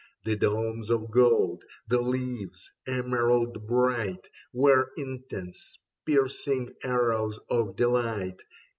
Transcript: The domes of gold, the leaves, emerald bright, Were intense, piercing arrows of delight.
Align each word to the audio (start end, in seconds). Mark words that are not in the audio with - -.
The 0.25 0.35
domes 0.35 0.89
of 0.89 1.11
gold, 1.11 1.63
the 1.87 2.01
leaves, 2.01 2.71
emerald 2.87 3.67
bright, 3.67 4.27
Were 4.51 4.89
intense, 4.97 5.77
piercing 6.07 6.73
arrows 6.83 7.37
of 7.51 7.75
delight. 7.75 8.41